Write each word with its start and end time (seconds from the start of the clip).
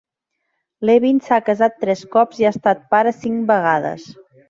Levin 0.91 1.19
s'ha 1.27 1.39
casat 1.51 1.77
tres 1.85 2.03
cops 2.17 2.43
i 2.43 2.49
ha 2.51 2.55
estat 2.57 2.85
pare 2.97 3.17
cinc 3.23 3.49
vegades. 3.57 4.13